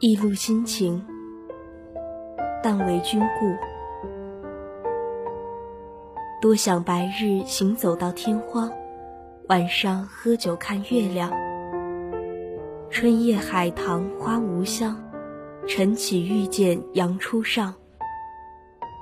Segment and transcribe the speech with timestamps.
[0.00, 1.04] 一路心情，
[2.62, 3.52] 但为君故。
[6.40, 8.70] 多想白日行走到天荒，
[9.48, 11.32] 晚上喝酒看月亮。
[12.90, 14.96] 春夜海棠花无香，
[15.66, 17.74] 晨起遇见阳初上。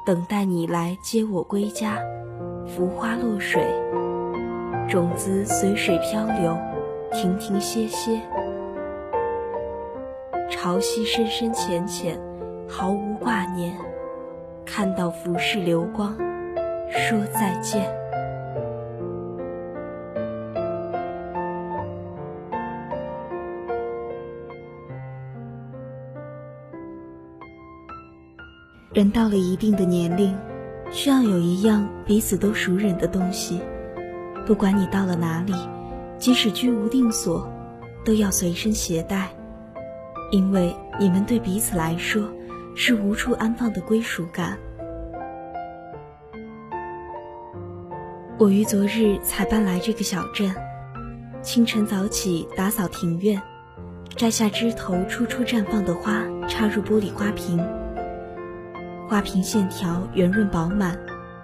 [0.07, 1.99] 等待你来接我归家，
[2.65, 3.67] 浮花落水，
[4.89, 6.57] 种子随水漂流，
[7.13, 8.21] 停停歇歇。
[10.49, 12.17] 潮汐深深浅浅，
[12.69, 13.77] 毫无挂念。
[14.65, 16.17] 看到浮世流光，
[16.89, 17.93] 说再见。
[28.97, 30.35] 人到了一定的年龄，
[30.91, 33.61] 需要有一样彼此都熟稔的东西。
[34.47, 35.53] 不管你到了哪里，
[36.17, 37.47] 即使居无定所，
[38.07, 39.29] 都要随身携带。
[40.31, 42.27] 因为你们对彼此来说
[42.75, 44.57] 是无处安放的归属感。
[48.39, 50.51] 我于昨日才搬来这个小镇，
[51.43, 53.43] 清晨早起打扫庭院，
[54.17, 57.63] 摘下枝头初初绽放的花，插入玻璃花瓶。
[59.09, 60.99] 花瓶线条圆润饱满，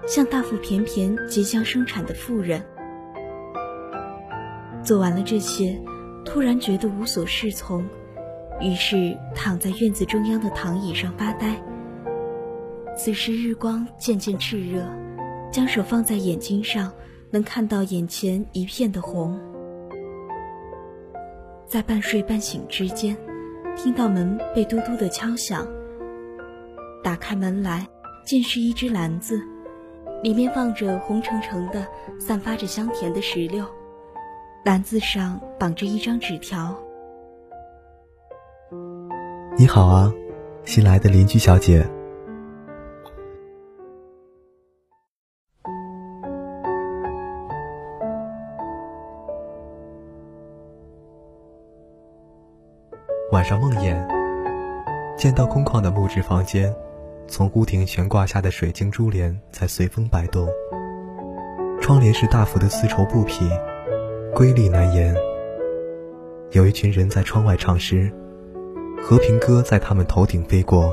[0.07, 2.61] 像大腹便便即将生产的妇人。
[4.83, 5.81] 做完了这些，
[6.25, 7.85] 突然觉得无所适从。
[8.61, 11.61] 于是躺在院子中央的躺椅上发呆。
[12.97, 14.85] 此时日光渐渐炽热，
[15.51, 16.93] 将手放在眼睛上，
[17.31, 19.39] 能看到眼前一片的红。
[21.67, 23.17] 在半睡半醒之间，
[23.77, 25.67] 听到门被嘟嘟的敲响。
[27.03, 27.84] 打开门来，
[28.25, 29.42] 见是一只篮子，
[30.22, 31.84] 里面放着红澄澄的、
[32.19, 33.67] 散发着香甜的石榴，
[34.64, 36.73] 篮子上绑着一张纸条。
[39.58, 40.12] 你好啊，
[40.64, 41.85] 新来的邻居小姐。
[53.33, 53.96] 晚上梦魇，
[55.17, 56.73] 见到空旷的木质房间，
[57.33, 60.47] 从屋顶悬挂下的水晶珠帘在随风摆动。
[61.81, 63.48] 窗帘是大幅的丝绸布匹，
[64.35, 65.17] 瑰丽难言。
[66.51, 68.13] 有一群人在窗外唱诗。
[69.01, 70.92] 和平鸽在他们头顶飞过。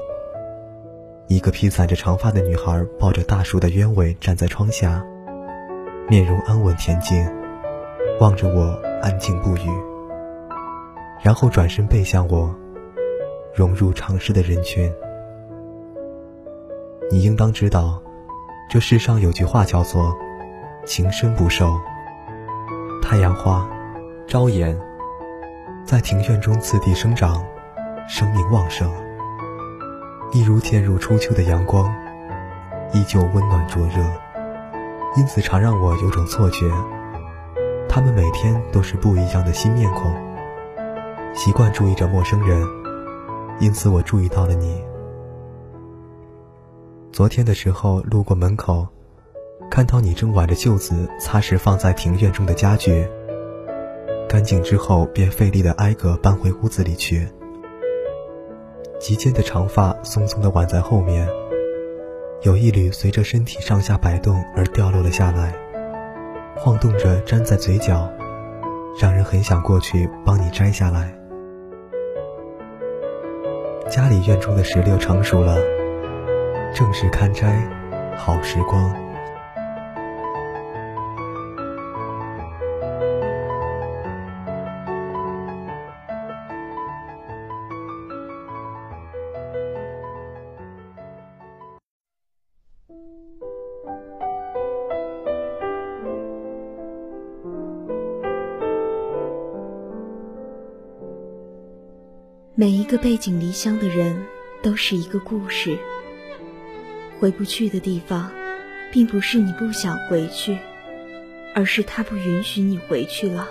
[1.27, 5.05] 一个披散着长发的女孩抱着大树的鸢尾站在窗下，
[6.07, 7.29] 面容安稳恬静，
[8.21, 9.69] 望着我安静不语。
[11.21, 12.55] 然后转身背向我，
[13.53, 14.89] 融入长诗的人群。
[17.11, 18.01] 你应当知道，
[18.69, 20.15] 这世上有句话叫做
[20.85, 21.79] “情深不寿”。
[23.01, 23.67] 太阳花，
[24.27, 24.79] 朝颜，
[25.83, 27.43] 在庭院中次第生长。
[28.07, 28.91] 生命旺盛，
[30.31, 31.93] 一如渐入初秋的阳光，
[32.91, 34.03] 依旧温暖灼热，
[35.15, 36.65] 因此常让我有种错觉，
[37.87, 40.11] 他们每天都是不一样的新面孔。
[41.35, 42.67] 习惯注意着陌生人，
[43.59, 44.88] 因此我注意到了你。
[47.11, 48.87] 昨天的时候路过门口，
[49.69, 53.05] 看到你正挽着袖子擦拭放在庭院中的家具，
[54.27, 57.27] 干净之后便费力的挨个搬回屋子里去。
[58.99, 61.27] 及肩的长发松松的挽在后面，
[62.43, 65.53] 有一缕随着身体上下摆动而掉落了下来，
[66.55, 68.09] 晃动着粘在嘴角，
[68.99, 71.13] 让人很想过去帮你摘下来。
[73.89, 75.57] 家里院中的石榴成熟了，
[76.73, 77.67] 正是堪斋
[78.17, 79.09] 好时光。
[102.55, 104.21] 每一个背井离乡的人
[104.61, 105.79] 都是一个故事。
[107.19, 108.31] 回不去的地方，
[108.91, 110.57] 并不是你不想回去，
[111.53, 113.47] 而是他不允许你回去了。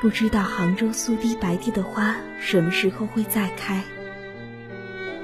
[0.00, 3.82] 不知道杭州苏堤白堤的花什么时候会再开，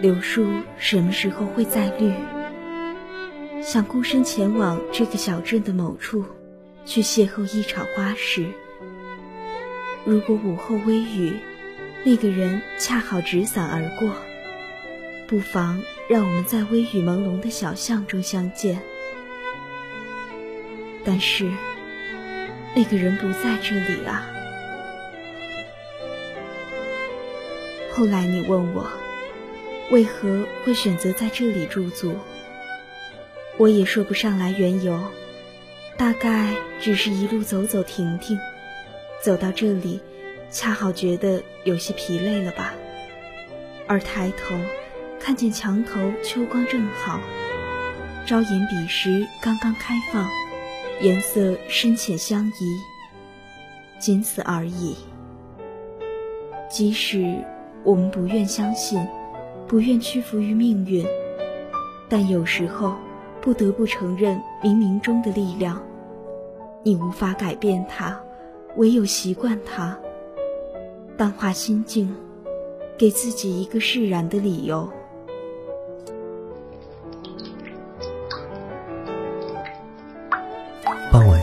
[0.01, 2.13] 柳树什么时候会再绿。
[3.63, 6.25] 想孤身前往这个小镇的某处，
[6.85, 8.47] 去邂逅一场花事。
[10.05, 11.35] 如果午后微雨。
[12.03, 14.11] 那个人恰好纸伞而过，
[15.29, 18.83] 不妨让我们在微雨朦胧的小巷中相见。
[21.05, 21.49] 但是，
[22.75, 24.29] 那个人不在这里啊。
[27.93, 28.91] 后来你问我，
[29.93, 32.17] 为何会选择在这里驻足，
[33.57, 35.01] 我也说不上来缘由，
[35.97, 38.37] 大概只是一路走走停停，
[39.23, 40.01] 走到这里，
[40.51, 42.75] 恰好觉得有些疲累了吧。
[43.87, 44.57] 而抬头，
[45.21, 47.21] 看见墙头秋光正好，
[48.27, 50.27] 朝颜彼时刚刚开放。
[51.03, 52.79] 颜色深浅相宜，
[53.99, 54.95] 仅此而已。
[56.69, 57.43] 即使
[57.85, 59.01] 我们不愿相信，
[59.67, 61.07] 不愿屈服于命运，
[62.09, 62.97] 但有时候
[63.41, 65.81] 不得不承认冥冥中的力量。
[66.83, 68.19] 你无法改变它，
[68.77, 69.99] 唯有习惯它。
[71.17, 72.15] 淡化心境，
[72.99, 74.87] 给自己一个释然的理由。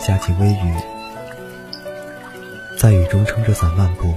[0.08, 0.74] 下起微雨，
[2.80, 4.16] 在雨中撑着伞漫步，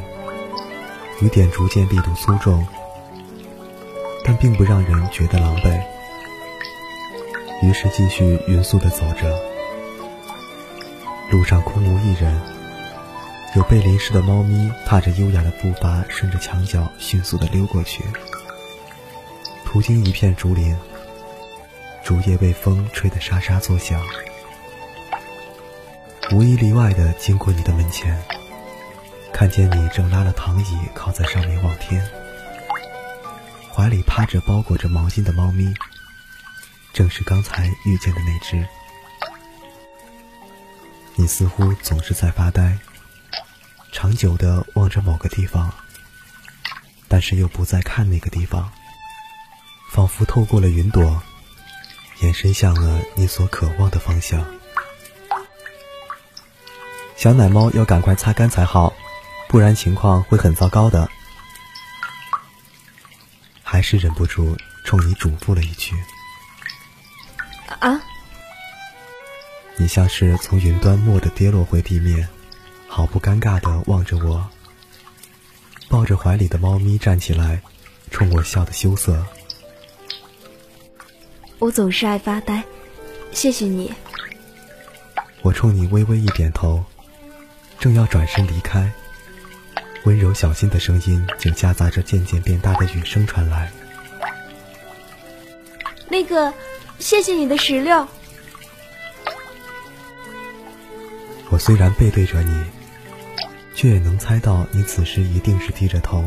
[1.20, 2.64] 雨点逐渐力度粗重，
[4.24, 5.82] 但并不让人觉得狼狈。
[7.60, 9.36] 于是继续匀速的走着，
[11.32, 12.40] 路上空无一人，
[13.56, 18.04] 有被淋湿的猫咪踏着优雅的步伐，顺着墙角迅速的溜过去。
[19.64, 20.76] 途经一片竹林，
[22.04, 24.00] 竹叶被风吹得沙沙作响。
[26.32, 28.16] 无一例外的经过你的门前，
[29.32, 32.08] 看见你正拉了躺椅靠在上面望天，
[33.68, 35.74] 怀里趴着包裹着毛巾的猫咪，
[36.92, 38.64] 正是刚才遇见的那只。
[41.16, 42.78] 你似乎总是在发呆，
[43.90, 45.74] 长久的望着某个地方，
[47.08, 48.70] 但是又不再看那个地方，
[49.90, 51.20] 仿佛透过了云朵，
[52.20, 54.59] 延伸向了你所渴望的方向。
[57.20, 58.90] 小奶猫要赶快擦干才好，
[59.46, 61.06] 不然情况会很糟糕的。
[63.62, 64.56] 还是忍不住
[64.86, 65.94] 冲你嘱咐了一句
[67.78, 68.00] ：“啊！”
[69.76, 72.26] 你像是从云端蓦地跌落回地面，
[72.88, 74.48] 毫不尴尬地望着我，
[75.90, 77.60] 抱着怀里的猫咪站起来，
[78.10, 79.22] 冲我笑得羞涩。
[81.58, 82.64] 我总是爱发呆，
[83.30, 83.92] 谢谢你。
[85.42, 86.82] 我冲你微微一点头。
[87.80, 88.92] 正要转身离开，
[90.04, 93.72] 温柔小心的声音竟夹杂着渐渐变大的雨声传来。
[96.06, 96.52] 那个，
[96.98, 98.06] 谢谢你的石榴。
[101.48, 102.64] 我虽然背对着你，
[103.74, 106.22] 却也能猜到你此时一定是低着头，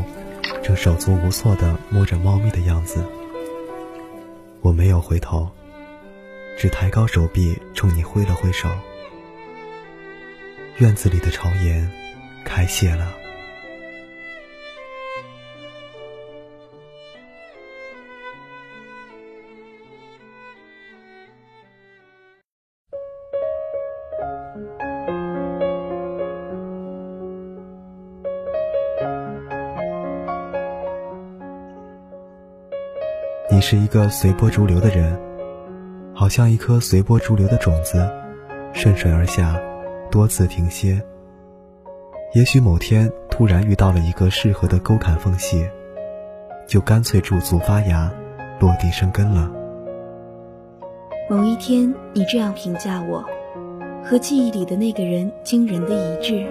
[0.60, 3.04] 正手足无措的摸着猫咪的样子。
[4.60, 5.48] 我没有回头，
[6.58, 8.68] 只抬高手臂冲你挥了挥手。
[10.78, 11.88] 院子里的朝颜
[12.44, 13.14] 开谢了。
[33.48, 35.16] 你是一个随波逐流的人，
[36.12, 38.10] 好像一颗随波逐流的种子，
[38.72, 39.56] 顺水而下。
[40.14, 41.02] 多次停歇，
[42.34, 45.68] 也许某天突然遇到了一个适合的沟坎缝隙，
[46.68, 48.08] 就干脆驻足发芽，
[48.60, 49.50] 落地生根了。
[51.28, 53.24] 某一天，你这样评价我，
[54.04, 56.46] 和记忆里的那个人惊人的一致。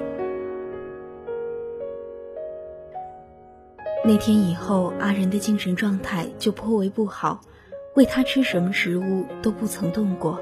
[4.03, 7.39] 那天以后，阿仁的精神状态就颇为不好，
[7.95, 10.37] 喂他吃什么食物都不曾动过。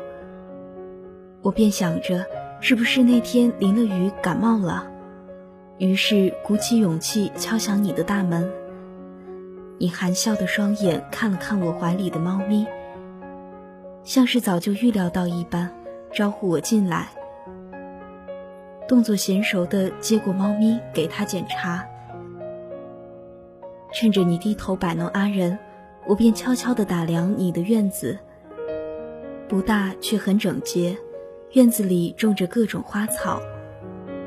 [1.44, 2.25] 我便想着。
[2.63, 4.88] 是不是那天淋了雨感冒了？
[5.80, 8.48] 于是鼓起勇气敲响你的大门。
[9.80, 12.68] 你含笑的双眼看了看我怀里的猫咪，
[14.03, 15.74] 像是早就预料到一般，
[16.13, 17.08] 招呼我进来。
[18.88, 21.84] 动作娴熟的接过猫咪给它检查。
[23.91, 25.58] 趁着你低头摆弄阿仁，
[26.06, 28.20] 我便悄悄地打量你的院子，
[29.50, 30.96] 不大却很整洁。
[31.53, 33.41] 院子里种着各种花草，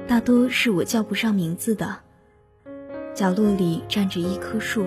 [0.07, 1.97] 大多是我叫不上名字的。
[3.15, 4.85] 角落里站着一棵树，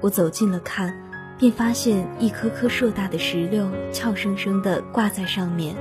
[0.00, 0.96] 我走近了看，
[1.36, 5.74] 便发现一颗颗硕大的石榴俏生生地挂在上面。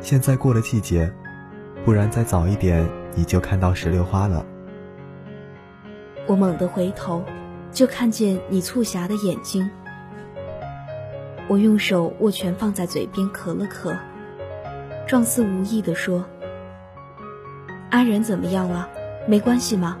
[0.00, 1.12] 现在过了季节，
[1.84, 4.46] 不然再早一点，你就看到石榴花了。
[6.28, 7.24] 我猛地回头，
[7.72, 9.68] 就看见你促狭的眼睛。
[11.52, 13.94] 我用手握拳放在嘴边，咳了咳，
[15.06, 16.24] 状似无意地说
[17.92, 18.88] ：“阿仁怎么样了？
[19.28, 19.98] 没关系吗？”“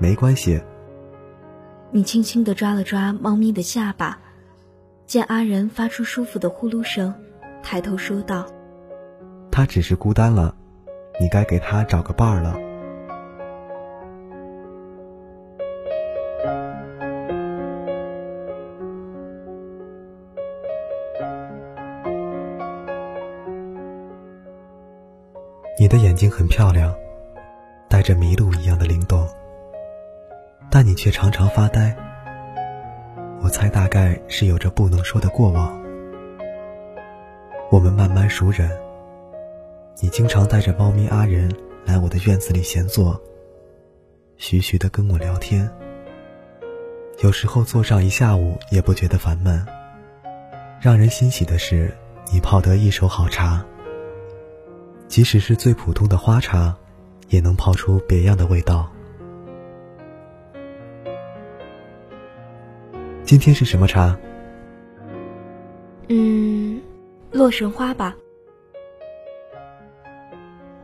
[0.00, 0.58] 没关系。”
[1.92, 4.18] 你轻轻地抓了抓猫咪的下巴，
[5.04, 7.12] 见阿仁发出舒服的呼噜声，
[7.62, 8.46] 抬头说道
[9.52, 10.56] ：“他只是孤单了，
[11.20, 12.58] 你该给他找个伴儿了。”
[25.86, 26.92] 你的眼睛很漂亮，
[27.88, 29.24] 带着麋鹿一样的灵动，
[30.68, 31.96] 但你却常常发呆。
[33.40, 35.80] 我猜大概是有着不能说的过往。
[37.70, 38.68] 我们慢慢熟人，
[40.00, 41.48] 你经常带着猫咪阿仁
[41.84, 43.16] 来我的院子里闲坐，
[44.38, 45.70] 徐徐的跟我聊天。
[47.20, 49.64] 有时候坐上一下午也不觉得烦闷。
[50.80, 51.96] 让人欣喜的是，
[52.32, 53.64] 你泡得一手好茶。
[55.08, 56.76] 即使是最普通的花茶，
[57.28, 58.90] 也能泡出别样的味道。
[63.24, 64.16] 今天是什么茶？
[66.08, 66.80] 嗯，
[67.32, 68.14] 洛神花吧。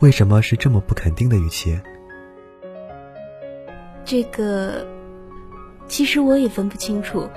[0.00, 1.78] 为什么是这么不肯定的语气？
[4.04, 4.84] 这个，
[5.86, 7.28] 其实我也分不清楚。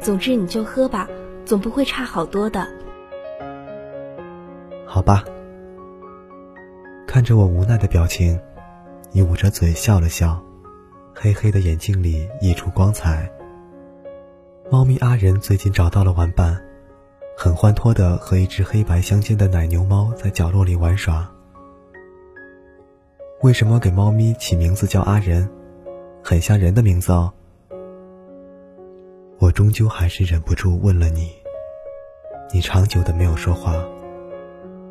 [0.00, 1.08] 总之你就喝吧，
[1.44, 2.66] 总不会差好多的。
[4.86, 5.24] 好吧。
[7.08, 8.38] 看着我无奈的表情，
[9.12, 10.38] 你捂着嘴笑了笑，
[11.14, 13.26] 黑黑的眼睛里溢出光彩。
[14.70, 16.62] 猫咪阿仁最近找到了玩伴，
[17.34, 21.26] 很欢脱的和一只黑白相间的奶牛猫在角落里玩耍。
[23.40, 25.48] 为什么给猫咪起名字叫阿仁？
[26.22, 27.32] 很像人的名字哦。
[29.38, 31.32] 我终究还是忍不住问了你，
[32.52, 33.72] 你长久的没有说话。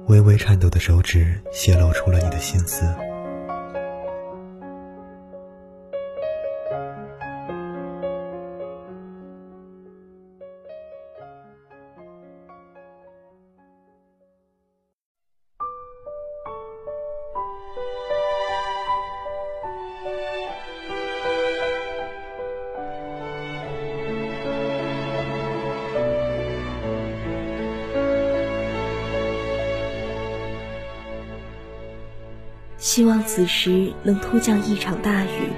[0.08, 2.86] 微微颤抖的手指泄露出了你的心思。
[33.28, 35.52] 此时能突降一场大雨，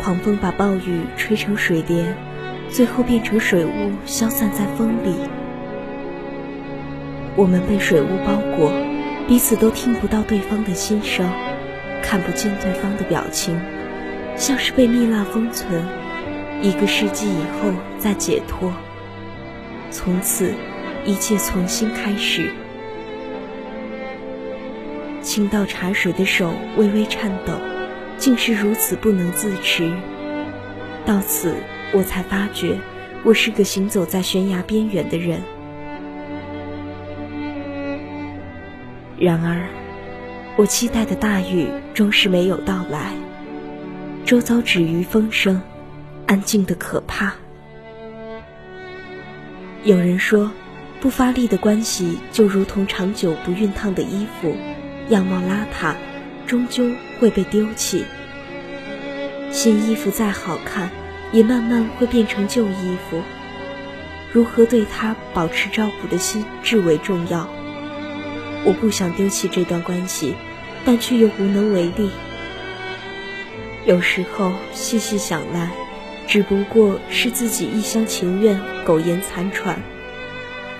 [0.00, 2.16] 狂风把暴雨吹成水帘，
[2.70, 5.12] 最后变成水雾消散在风里。
[7.34, 8.70] 我们被水雾包裹，
[9.26, 11.28] 彼此都听不到对方的心声，
[12.04, 13.60] 看不见对方的表情，
[14.36, 15.84] 像是被蜜蜡封存，
[16.62, 18.72] 一个世纪以后再解脱。
[19.90, 20.54] 从此，
[21.04, 22.48] 一切重新开始。
[25.36, 27.52] 倾倒茶水的手微微颤抖，
[28.16, 29.92] 竟是如此不能自持。
[31.04, 31.54] 到此，
[31.92, 32.78] 我才发觉，
[33.22, 35.42] 我是个行走在悬崖边缘的人。
[39.18, 39.68] 然而，
[40.56, 43.12] 我期待的大雨终是没有到来，
[44.24, 45.60] 周遭止于风声，
[46.26, 47.34] 安静的可怕。
[49.84, 50.50] 有人说，
[50.98, 54.56] 不发力的关系就如同长久不熨烫的衣服。
[55.08, 55.94] 样貌邋遢，
[56.46, 58.04] 终究会被丢弃。
[59.50, 60.90] 新衣服再好看，
[61.32, 63.22] 也慢慢会变成旧衣服。
[64.32, 67.48] 如何对他保持照顾的心至为重要。
[68.64, 70.34] 我不想丢弃这段关系，
[70.84, 72.10] 但却又无能为力。
[73.86, 75.70] 有时候细细想来，
[76.26, 79.80] 只不过是自己一厢情愿、苟延残喘，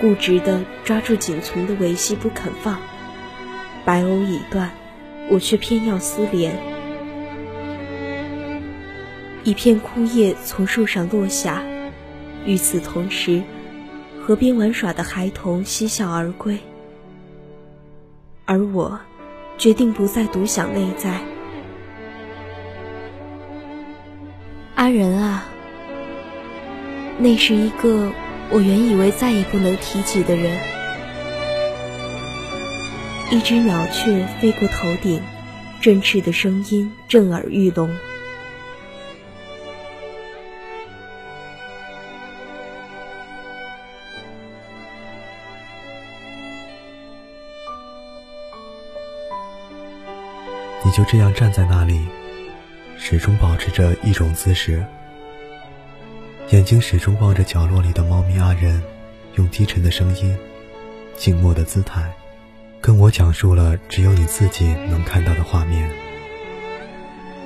[0.01, 2.79] 固执地抓住仅存的维系不肯放。
[3.87, 4.69] 白藕已断，
[5.31, 6.55] 我却偏要丝连。
[9.45, 11.63] 一片枯叶从树上落下，
[12.45, 13.41] 与此同时，
[14.21, 16.59] 河边玩耍的孩童嬉笑而归。
[18.45, 18.99] 而我，
[19.57, 21.21] 决定不再独享内在。
[24.75, 25.45] 阿仁啊，
[27.19, 28.11] 那是一个
[28.51, 30.76] 我原以为再也不能提起的人。
[33.29, 35.21] 一只鸟雀飞过头顶，
[35.81, 37.91] 振翅的声音震耳欲聋。
[50.85, 52.07] 你就这样站在那里，
[52.97, 54.87] 始终保持着一种姿势，
[56.51, 58.81] 眼睛始终望着角落里的猫咪阿仁，
[59.35, 60.39] 用低沉的声音、
[61.17, 62.09] 静默的姿态，
[62.81, 65.91] 跟我讲述了只有你自己能看到的画面。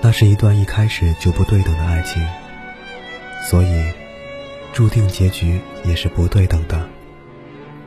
[0.03, 2.27] 那是一段一开始就不对等的爱情，
[3.49, 3.93] 所以，
[4.73, 6.89] 注定结局也是不对等的。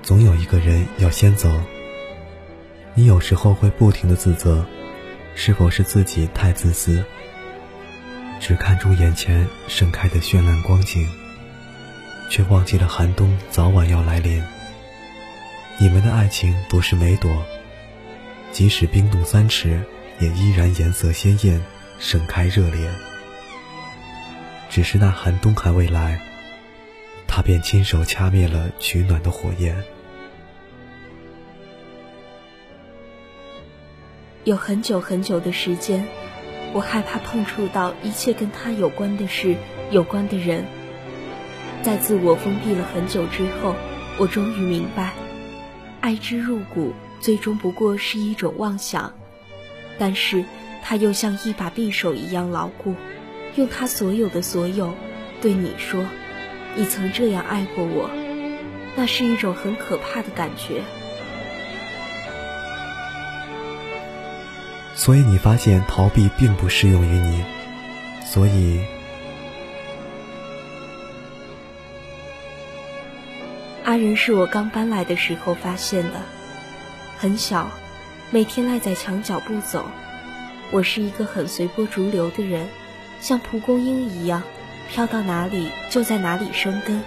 [0.02, 1.50] 总有一个人要先走。
[2.94, 4.64] 你有时候会不停的自责，
[5.34, 7.04] 是否是自己太自私，
[8.40, 11.08] 只看重眼前盛开的绚烂光景，
[12.30, 14.44] 却忘记了寒冬早晚要来临。
[15.80, 17.30] 你们的爱情不是梅朵，
[18.52, 19.82] 即使冰冻三尺，
[20.20, 21.62] 也依然颜色鲜艳，
[22.00, 22.90] 盛开热烈。
[24.70, 26.22] 只是那寒冬还未来，
[27.28, 29.84] 他便亲手掐灭了取暖的火焰。
[34.44, 36.06] 有很久很久的时间，
[36.74, 39.56] 我害怕碰触到一切跟他有关的事、
[39.90, 40.66] 有关的人。
[41.82, 43.76] 在自我封闭了很久之后，
[44.20, 45.14] 我终于明白，
[46.04, 46.92] 爱之入骨，
[47.22, 49.14] 最终不过是一种妄想。
[49.98, 50.44] 但是，
[50.84, 52.94] 它又像一把匕首一样牢固，
[53.56, 54.94] 用他所有的所有，
[55.42, 56.06] 对你说
[56.76, 58.10] ：“你曾这样爱过我。”
[58.98, 60.82] 那是一种很可怕的感觉。
[64.94, 67.46] 所以你发现逃避并不适用于你，
[68.26, 68.82] 所以
[73.84, 76.22] 阿仁是我刚搬来的时候发现的，
[77.18, 77.70] 很小，
[78.32, 79.86] 每天赖在墙角不走。
[80.72, 82.66] 我是一个很随波逐流的人，
[83.20, 84.42] 像蒲公英一样，
[84.90, 87.02] 飘到哪里就在哪里生根。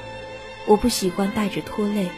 [0.67, 2.09] 我不喜欢带着拖累，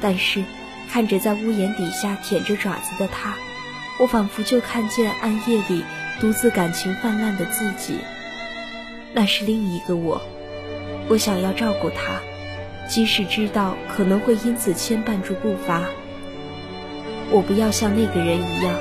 [0.00, 0.42] 但是
[0.90, 3.34] 看着在屋檐底下舔着爪子的他。
[4.00, 5.84] 我仿佛就看见暗夜里
[6.18, 7.98] 独自感情泛滥的自己，
[9.12, 10.20] 那是另一个我。
[11.08, 12.20] 我想要照顾他，
[12.88, 15.82] 即使知道可能会因此牵绊住步伐。
[17.30, 18.74] 我不要像那个人一样，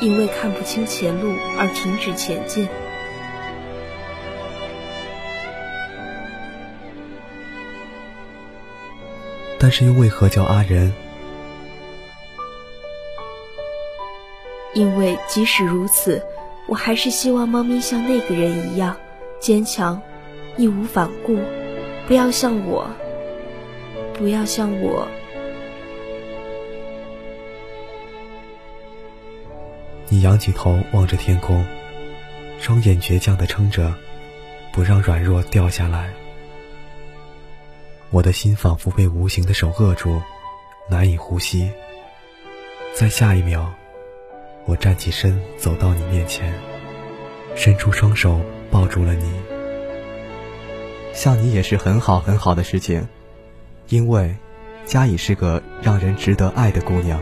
[0.00, 2.66] 因为看不清前路而停止前进。
[9.58, 10.90] 但是又为何叫阿仁？
[14.72, 16.22] 因为即使如此，
[16.66, 18.96] 我还是希望猫咪像那个人一样
[19.38, 20.00] 坚强，
[20.56, 21.38] 义无反顾，
[22.06, 22.88] 不要像我，
[24.20, 25.08] 不要像我。
[30.10, 31.64] 你仰起头望着天空，
[32.58, 33.94] 双眼倔强的撑着，
[34.74, 36.12] 不让软弱掉下来。
[38.10, 40.20] 我的心仿佛被无形的手扼住，
[40.90, 41.70] 难以呼吸。
[42.92, 43.72] 在下一秒。
[44.66, 46.52] 我站起身，走到你面前，
[47.56, 48.38] 伸出双手
[48.70, 49.32] 抱住了你。
[51.14, 53.08] 像你也是很好很好的事情，
[53.90, 54.34] 因为
[54.86, 57.20] 佳怡是个让人值得爱的姑娘。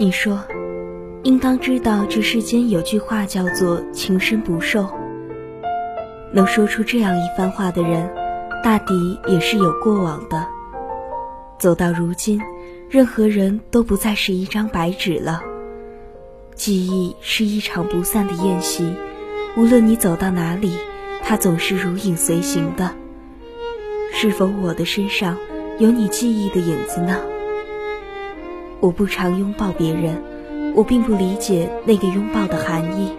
[0.00, 0.40] 你说，
[1.24, 4.88] 应当知道这世间有句话叫做“情深不寿”。
[6.32, 8.08] 能说出这样一番话的人，
[8.62, 10.46] 大抵也是有过往的。
[11.58, 12.40] 走到如今，
[12.88, 15.42] 任何人都不再是一张白纸了。
[16.54, 18.94] 记忆是一场不散的宴席，
[19.56, 20.70] 无论你走到哪里，
[21.22, 22.94] 它总是如影随形的。
[24.12, 25.36] 是否我的身上
[25.78, 27.16] 有你记忆的影子呢？
[28.80, 30.22] 我不常拥抱别人，
[30.74, 33.12] 我并不理解那个拥抱的含义。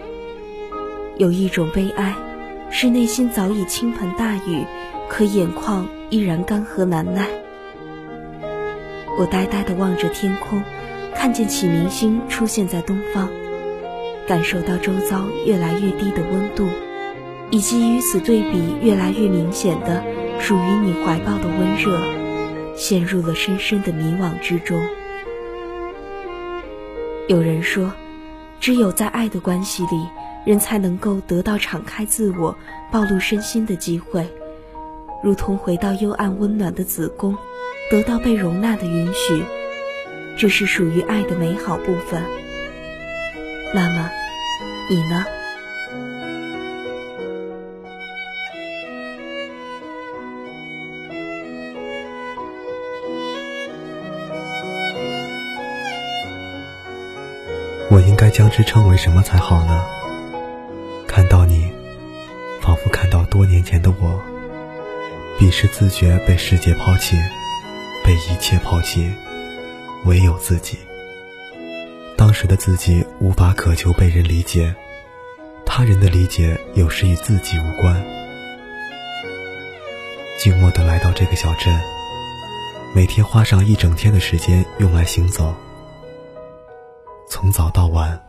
[1.16, 2.14] 有一种悲哀，
[2.70, 4.64] 是内心早已倾盆大雨，
[5.08, 7.26] 可眼眶依然干涸难耐。
[9.18, 10.62] 我呆呆地望着天空，
[11.14, 13.28] 看见启明星出现在东方，
[14.26, 16.66] 感受到周遭越来越低的温度，
[17.50, 20.02] 以及与此对比越来越明显的
[20.38, 21.98] 属于你怀抱的温热，
[22.76, 24.80] 陷入了深深的迷惘之中。
[27.30, 27.92] 有人说，
[28.58, 30.04] 只有在爱的关系里，
[30.44, 32.56] 人才能够得到敞开自我、
[32.90, 34.28] 暴露身心的机会，
[35.22, 37.36] 如同回到幽暗温暖的子宫，
[37.88, 39.44] 得到被容纳的允许。
[40.36, 42.20] 这是属于爱的美好部分。
[43.72, 44.10] 那么，
[44.90, 45.24] 你呢？
[58.30, 59.84] 将之称为什么才好呢？
[61.06, 61.70] 看到你，
[62.60, 64.22] 仿佛看到多年前的我。
[65.38, 67.16] 彼时自觉被世界抛弃，
[68.04, 69.10] 被一切抛弃，
[70.04, 70.78] 唯有自己。
[72.16, 74.74] 当时的自己无法渴求被人理解，
[75.64, 78.04] 他人的理解有时与自己无关。
[80.38, 81.80] 寂寞地来到这个小镇，
[82.94, 85.54] 每天花上一整天的时间用来行走。
[87.30, 88.20] 从早到晚，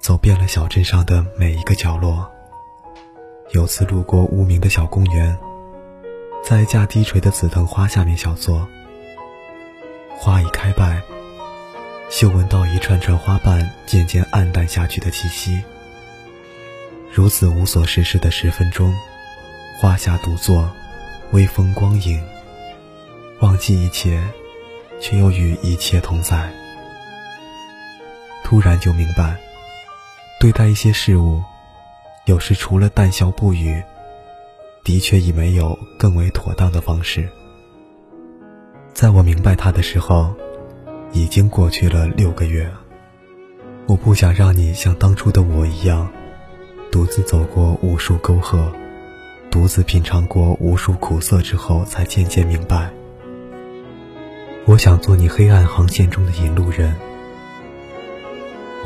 [0.00, 2.28] 走遍了小镇上的每一个角落。
[3.52, 5.38] 有次路过无名的小公园，
[6.42, 8.68] 在一架低垂的紫藤花下面小坐。
[10.10, 11.00] 花已开败，
[12.10, 15.62] 嗅闻到一串串花瓣渐渐暗淡下去的气息。
[17.12, 18.92] 如此无所事事的十分钟，
[19.80, 20.68] 花下独坐，
[21.30, 22.20] 微风光影，
[23.38, 24.20] 忘记一切，
[25.00, 26.52] 却又与一切同在。
[28.44, 29.36] 突然就明白，
[30.38, 31.42] 对待一些事物，
[32.26, 33.82] 有时除了淡笑不语，
[34.84, 37.26] 的确已没有更为妥当的方式。
[38.92, 40.32] 在我明白他的时候，
[41.10, 42.70] 已经过去了六个月。
[43.86, 46.06] 我不想让你像当初的我一样，
[46.92, 48.70] 独自走过无数沟壑，
[49.50, 52.90] 独自品尝过无数苦涩之后，才渐渐明白。
[54.66, 56.94] 我想做你黑暗航线中的引路人。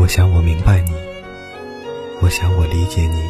[0.00, 0.92] 我想我明白你，
[2.20, 3.20] 我想我理解你，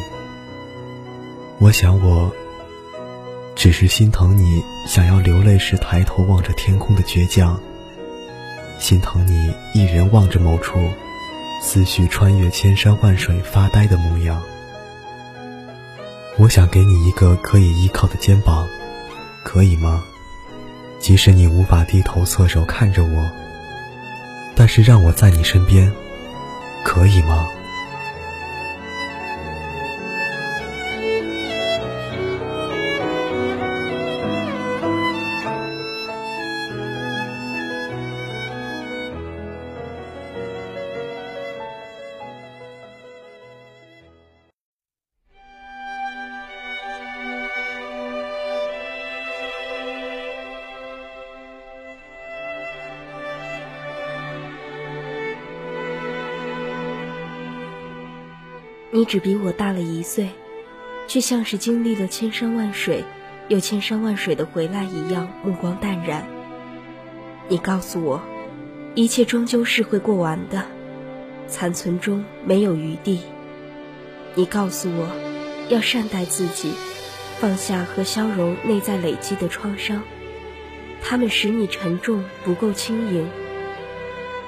[1.57, 2.31] 我想我
[3.55, 7.59] 只是心疼你想要流泪时抬头望着天空的倔强，
[8.77, 10.79] 心疼你一人望着某处，
[11.59, 14.39] 思绪穿越千山万水发呆的模样。
[16.37, 18.67] 我想给你一个可以依靠的肩膀，
[19.43, 20.03] 可以吗？
[20.99, 23.29] 即使你无法低头侧手看着我，
[24.55, 25.91] 但是让我在你身边。
[26.83, 27.47] 可以吗？
[58.99, 60.27] 你只比我大了一岁，
[61.07, 63.05] 却像是经历了千山万水，
[63.47, 66.27] 又千山万水的回来一样，目光淡然。
[67.47, 68.21] 你告诉我，
[68.95, 70.65] 一切终究是会过完的，
[71.47, 73.21] 残存中没有余地。
[74.35, 75.07] 你告诉我，
[75.69, 76.73] 要善待自己，
[77.39, 80.03] 放下和消融内在累积的创伤，
[81.01, 83.29] 它们使你沉重不够轻盈。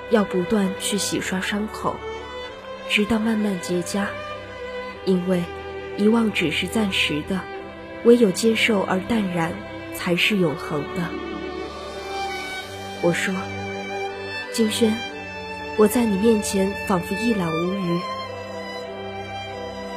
[0.09, 1.95] 要不断去洗刷伤口，
[2.89, 4.07] 直到慢慢结痂。
[5.05, 5.43] 因为
[5.97, 7.41] 遗忘只是暂时的，
[8.03, 9.51] 唯有接受而淡然，
[9.93, 11.09] 才是永恒的。
[13.01, 13.33] 我说，
[14.53, 14.95] 金轩，
[15.77, 17.99] 我在你面前仿佛一览无余。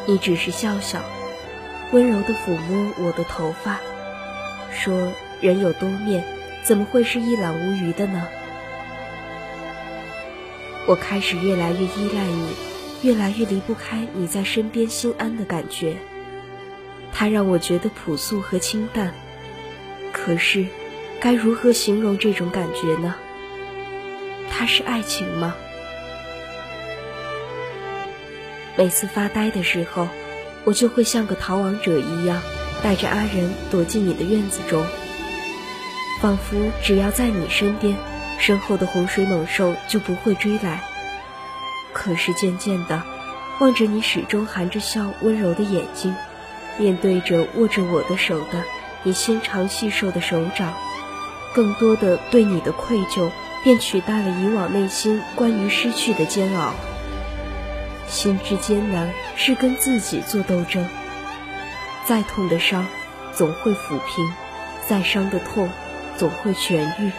[0.07, 1.03] 你只是笑笑，
[1.93, 3.79] 温柔的抚摸我的头发，
[4.71, 6.25] 说：“人有多面，
[6.63, 8.27] 怎么会是一览无余的呢？”
[10.87, 12.74] 我开始越来越依赖你。
[13.05, 15.99] 越来越离不开你在身边心安的感觉，
[17.13, 19.13] 它让我觉得朴素和清淡。
[20.11, 20.67] 可是，
[21.21, 23.15] 该如何形容这种感觉呢？
[24.51, 25.55] 它是爱情吗？
[28.75, 30.09] 每次发呆的时候，
[30.65, 32.41] 我就会像个逃亡者一样，
[32.83, 34.83] 带着阿仁躲进你的院子中，
[36.23, 37.95] 仿佛只要在你身边，
[38.39, 40.83] 身后的洪水猛兽就不会追来。
[41.95, 43.03] 可是渐渐的，
[43.61, 46.15] 望着你始终含着笑、温柔的眼睛，
[46.77, 48.63] 面对着握着我的手的
[49.05, 50.75] 你纤长细瘦的手掌，
[51.55, 53.31] 更多的对你的愧疚，
[53.63, 56.75] 便取代了以往内心关于失去的煎熬。
[58.09, 60.87] 心之艰难是跟自己做斗争，
[62.05, 62.87] 再痛的伤
[63.33, 64.33] 总会抚平，
[64.89, 65.71] 再伤的痛
[66.19, 67.13] 总会痊愈。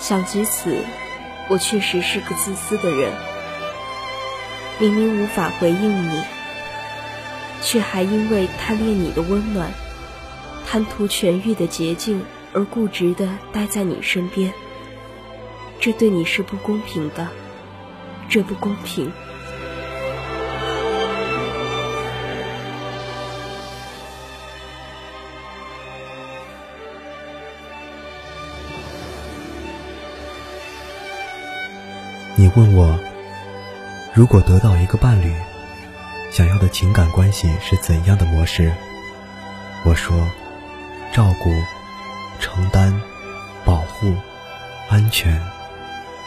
[0.00, 0.84] 想及此，
[1.48, 3.12] 我确实是个自私的人。
[4.78, 6.22] 明明无法回应你，
[7.62, 9.70] 却还因为贪恋你的温暖、
[10.66, 14.52] 贪图痊愈的捷径而固执地待在你身边。
[15.80, 17.26] 这对你是不公平的，
[18.28, 19.10] 这不公平。
[32.38, 33.15] 你问我。
[34.16, 35.30] 如果得到一个伴侣，
[36.30, 38.72] 想要的情感关系是怎样的模式？
[39.84, 40.26] 我说：
[41.12, 41.52] 照顾、
[42.40, 42.98] 承担、
[43.62, 44.14] 保护、
[44.88, 45.38] 安全。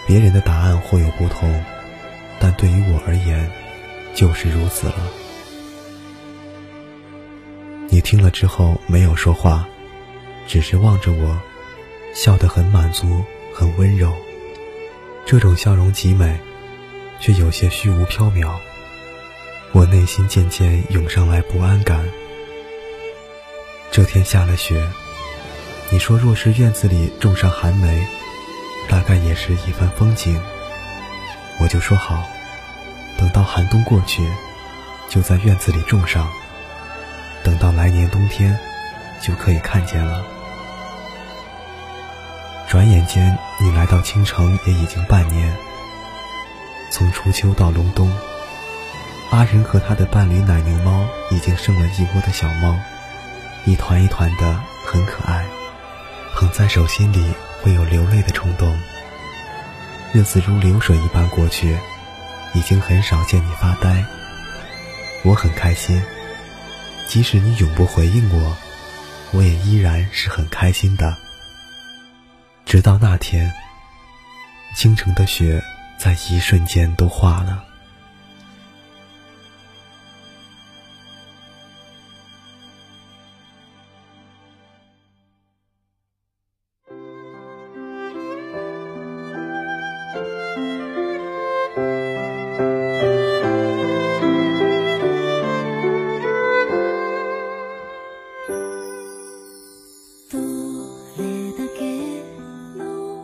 [0.06, 1.66] 别人的答案或有不同，
[2.40, 3.50] 但对于我而言，
[4.14, 4.96] 就是如此了。
[7.88, 9.68] 你听了之后没有说话，
[10.46, 11.42] 只是望着我，
[12.14, 14.14] 笑得很满足，很温柔。
[15.26, 16.40] 这种笑容极美。
[17.20, 18.50] 却有些虚无缥缈，
[19.72, 22.04] 我内心渐渐涌上来不安感。
[23.92, 24.88] 这天下了雪，
[25.92, 28.08] 你说若是院子里种上寒梅，
[28.88, 30.40] 大概也是一番风景。
[31.60, 32.24] 我就说好，
[33.18, 34.24] 等到寒冬过去，
[35.10, 36.30] 就在院子里种上，
[37.44, 38.58] 等到来年冬天，
[39.22, 40.24] 就可以看见了。
[42.70, 45.69] 转眼间，你来到青城也已经半年。
[46.92, 48.12] 从初秋到隆冬，
[49.30, 52.76] 阿仁和他的伴侣奶牛猫已经生了一窝的小猫，
[53.66, 55.46] 一团一团的，很可爱，
[56.36, 58.80] 捧在手心里会有流泪的冲动。
[60.12, 61.78] 日子如流水一般过去，
[62.56, 64.04] 已经很少见你发呆。
[65.24, 66.02] 我很开心，
[67.08, 68.58] 即使你永不回应我，
[69.32, 71.16] 我也依然是很开心的。
[72.66, 73.54] 直到那天，
[74.76, 75.64] 京城的雪。
[76.00, 77.66] 在一瞬间都化了。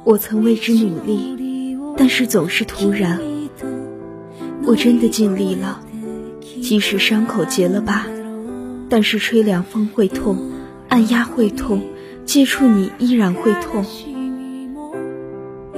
[0.04, 1.35] 我曾为之努力。
[2.06, 3.20] 但是总是突然，
[4.64, 5.82] 我真的尽力了，
[6.62, 8.06] 即使伤口结了疤，
[8.90, 10.52] 但是吹凉风会痛，
[10.88, 11.82] 按压会痛，
[12.24, 13.84] 接触你依然会痛。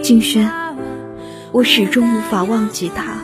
[0.04, 0.52] 金轩，
[1.54, 3.20] 我始终无法忘记他。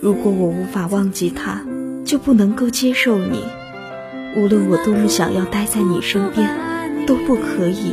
[0.00, 1.62] 如果我无法忘记他，
[2.06, 3.44] 就不能够接受你。
[4.38, 6.48] 无论我多么想要待在你身边，
[7.06, 7.92] 都不可以。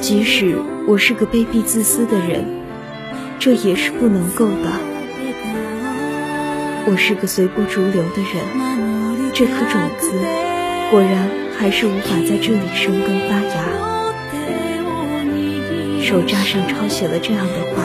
[0.00, 0.56] 即使
[0.88, 2.58] 我是个卑鄙自私的人。
[3.40, 4.70] 这也是不能够的。
[6.86, 10.12] 我是个随波逐流的人，这颗种子
[10.90, 11.26] 果然
[11.56, 13.64] 还是无法在这里生根发芽。
[16.02, 17.82] 手札上抄写了这样的话：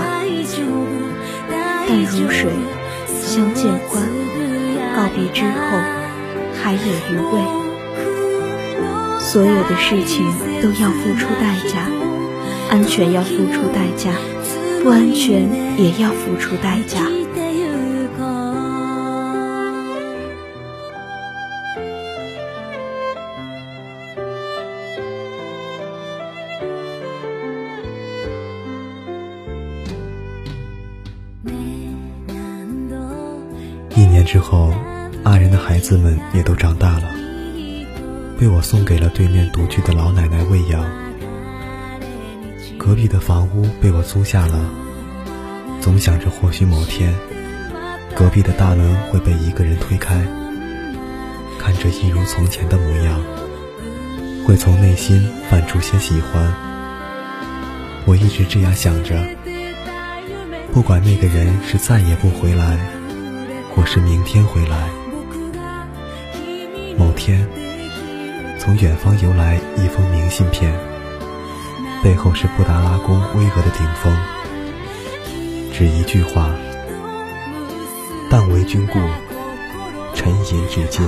[1.87, 2.51] 淡如水，
[3.07, 4.03] 相见欢，
[4.93, 5.79] 告别之后
[6.61, 7.39] 还有余味。
[9.21, 10.25] 所有的事情
[10.61, 11.87] 都要付出代价，
[12.69, 14.11] 安全要付出代价。
[14.85, 16.99] 不安全也要付出代价。
[33.95, 34.71] 一年之后，
[35.23, 37.05] 阿仁的孩子们也都长大了，
[38.39, 41.04] 被我送给了对面独居的老奶奶喂养。
[42.85, 44.63] 隔壁的房屋被我租下了，
[45.81, 47.11] 总想着或许某天，
[48.13, 50.23] 隔壁的大门会被一个人推开，
[51.57, 53.19] 看着一如从前的模样，
[54.45, 56.53] 会从内心泛出些喜欢。
[58.05, 59.19] 我一直这样想着，
[60.71, 62.77] 不管那个人是再也不回来，
[63.73, 64.87] 或是明天回来，
[66.99, 67.47] 某天，
[68.59, 70.71] 从远方邮来一封明信片。
[72.05, 74.15] 背后是布达拉宫巍峨的顶峰，
[75.73, 76.51] 只一句话
[78.29, 78.99] ：“但为君故，
[80.13, 81.03] 沉吟至今。”